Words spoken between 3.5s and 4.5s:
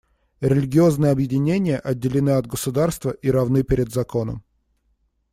перед законом.